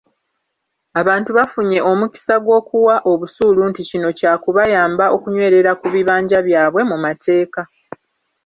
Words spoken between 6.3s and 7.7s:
byabwe mu mateeka.